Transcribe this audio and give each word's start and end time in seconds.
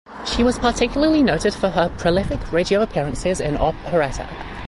She 0.25 0.43
was 0.43 0.57
particularly 0.57 1.21
noted 1.21 1.53
for 1.53 1.69
her 1.69 1.89
prolific 1.95 2.51
radio 2.51 2.81
appearances 2.81 3.39
in 3.39 3.55
operetta. 3.55 4.27